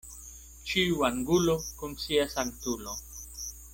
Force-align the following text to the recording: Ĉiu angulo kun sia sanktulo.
Ĉiu 0.69 1.03
angulo 1.09 1.57
kun 1.81 1.93
sia 2.07 2.25
sanktulo. 2.33 2.97